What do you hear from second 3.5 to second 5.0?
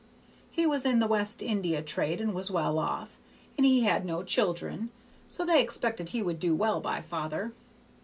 and he had no children,